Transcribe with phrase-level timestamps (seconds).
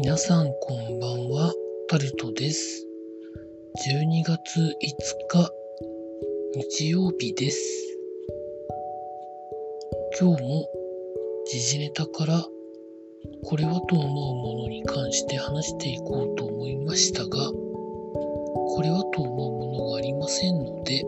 [0.00, 1.52] 皆さんこんばんは、
[1.88, 2.86] タルトです。
[3.90, 4.70] 12月5
[5.28, 5.50] 日、
[6.54, 7.98] 日曜日です。
[10.20, 10.68] 今日も
[11.50, 12.46] 時事ネタから
[13.44, 21.04] これはと思うものに関して話していこうと思いましたが、これはと思うものがありませんので、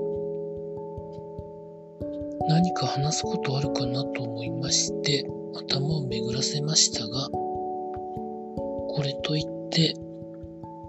[2.49, 7.29] 何か話すことあるかなと思いまして、頭を巡らせましたが、
[8.93, 9.95] これといって、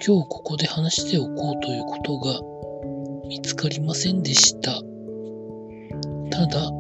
[0.05, 2.41] 今日ここで話しておこうということが
[3.27, 4.72] 見つかりませんでした。
[6.32, 6.72] ただ、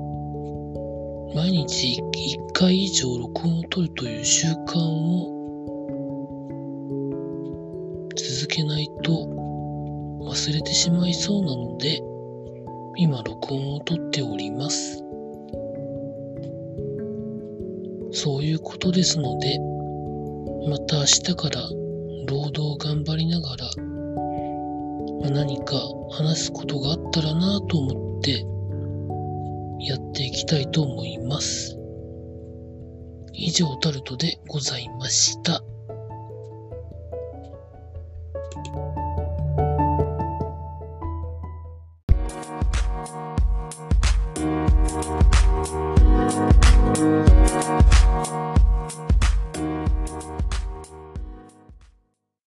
[1.35, 5.31] 毎日1回以上録音を取るという習慣を
[8.15, 9.11] 続けないと
[10.21, 12.01] 忘れてしまいそうなので、
[12.97, 15.03] 今録音を取っております。
[18.11, 19.70] そういうことですので、
[20.67, 21.61] また明日から
[22.27, 23.65] 労働を頑張りながら、
[25.21, 25.75] ま何か
[26.11, 28.45] 話すことがあったらなと思って
[29.83, 31.77] やっていきたいと思います。
[33.33, 35.63] 以上タルトでございました。